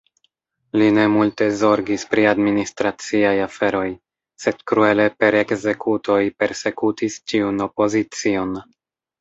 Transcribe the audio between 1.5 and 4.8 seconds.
zorgis pri administraciaj aferoj, sed